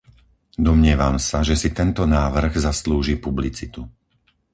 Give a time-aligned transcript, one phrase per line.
[0.67, 3.81] Domnievam sa, že si tento návrh zaslúži publicitu.